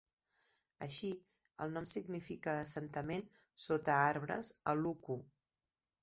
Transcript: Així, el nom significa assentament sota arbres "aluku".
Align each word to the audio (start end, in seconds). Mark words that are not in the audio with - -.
Així, 0.83 1.09
el 1.65 1.73
nom 1.75 1.85
significa 1.91 2.55
assentament 2.61 3.25
sota 3.67 3.97
arbres 4.05 4.49
"aluku". 4.73 5.19